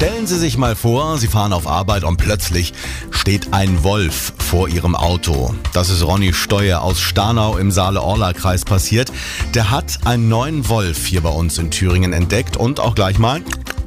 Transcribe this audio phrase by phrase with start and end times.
[0.00, 2.72] Stellen Sie sich mal vor, Sie fahren auf Arbeit und plötzlich
[3.10, 5.54] steht ein Wolf vor Ihrem Auto.
[5.74, 9.12] Das ist Ronny Steuer aus Starnau im Saale-Orla-Kreis passiert.
[9.52, 13.42] Der hat einen neuen Wolf hier bei uns in Thüringen entdeckt und auch gleich mal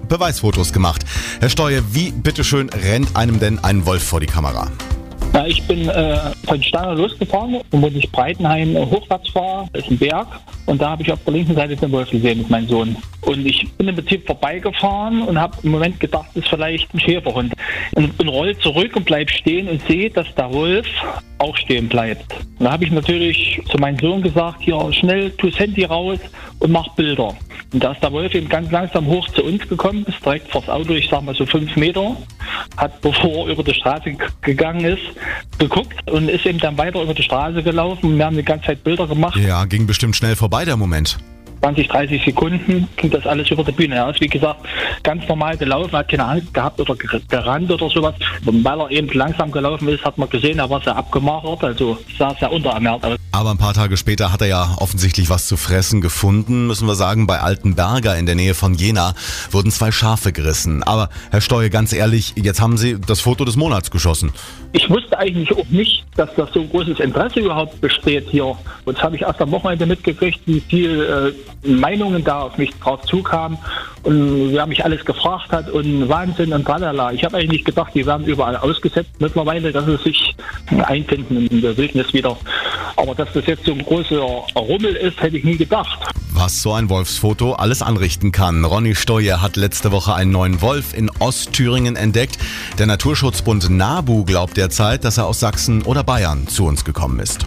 [0.07, 1.03] Beweisfotos gemacht.
[1.39, 4.69] Herr Steuer, wie bitteschön rennt einem denn ein Wolf vor die Kamera?
[5.33, 9.97] Ja, ich bin äh, von Starnau losgefahren und wo ich Breitenheim hochwärts fahre, ist ein
[9.97, 10.27] Berg.
[10.67, 12.95] Und da habe ich auf der linken Seite den Wolf gesehen mit meinem Sohn.
[13.21, 16.99] Und ich bin im Prinzip vorbeigefahren und habe im Moment gedacht, das ist vielleicht ein
[16.99, 17.53] Schäferhund.
[17.95, 20.85] Und bin roll zurück und bleib stehen und sehe, dass der Wolf
[21.39, 22.31] auch stehen bleibt.
[22.59, 26.19] Und da habe ich natürlich zu meinem Sohn gesagt, hier schnell, tu das Handy raus
[26.59, 27.35] und mach Bilder.
[27.73, 30.69] Und da ist der Wolf eben ganz langsam hoch zu uns gekommen, bis direkt vors
[30.69, 32.15] Auto, ich sag mal so fünf Meter,
[32.77, 35.01] hat bevor er über die Straße gegangen ist,
[35.57, 38.17] geguckt und ist eben dann weiter über die Straße gelaufen.
[38.17, 39.37] Wir haben die ganze Zeit Bilder gemacht.
[39.37, 41.17] Ja, ging bestimmt schnell vorbei der Moment.
[41.63, 43.95] 20, 30 Sekunden ging das alles über die Bühne.
[43.95, 44.59] Er ist, wie gesagt,
[45.01, 46.93] ganz normal gelaufen, hat keine Angst gehabt oder
[47.29, 48.15] gerannt oder sowas.
[48.45, 51.97] Und weil er eben langsam gelaufen ist, hat man gesehen, er war sehr abgemagert, also
[52.17, 53.17] sah sehr unterernährt aus.
[53.35, 56.93] Aber ein paar Tage später hat er ja offensichtlich was zu fressen gefunden, müssen wir
[56.93, 57.25] sagen.
[57.25, 59.15] Bei Altenberger in der Nähe von Jena
[59.49, 60.83] wurden zwei Schafe gerissen.
[60.83, 64.31] Aber Herr Steuer, ganz ehrlich, jetzt haben Sie das Foto des Monats geschossen.
[64.73, 68.45] Ich wusste eigentlich auch nicht, dass das so großes Interesse überhaupt besteht hier.
[68.85, 71.33] Und das habe ich erst am Wochenende mitgekriegt, wie viel
[71.65, 73.57] äh, Meinungen da auf mich drauf zukamen
[74.03, 77.11] und wer mich alles gefragt hat und Wahnsinn und tralala.
[77.13, 80.35] Ich habe eigentlich nicht gedacht, die werden überall ausgesetzt mittlerweile, dass sie sich
[80.85, 82.37] einfinden in der Wildnis wieder.
[82.95, 84.19] Aber dass das jetzt so ein großer
[84.55, 85.99] Rummel ist, hätte ich nie gedacht.
[86.31, 88.65] Was so ein Wolfsfoto alles anrichten kann.
[88.65, 92.37] Ronny Steuer hat letzte Woche einen neuen Wolf in Ostthüringen entdeckt.
[92.79, 97.39] Der Naturschutzbund NABU glaubt derzeit, dass er aus Sachsen oder Bayern zu uns gekommen ist.